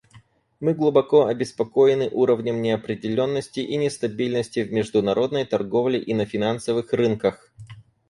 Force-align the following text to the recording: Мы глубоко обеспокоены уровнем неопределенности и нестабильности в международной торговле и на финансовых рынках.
Мы 0.59 0.73
глубоко 0.73 1.27
обеспокоены 1.27 2.09
уровнем 2.11 2.59
неопределенности 2.63 3.59
и 3.59 3.77
нестабильности 3.77 4.61
в 4.61 4.73
международной 4.73 5.45
торговле 5.45 6.01
и 6.01 6.15
на 6.15 6.25
финансовых 6.25 6.91
рынках. 6.93 7.53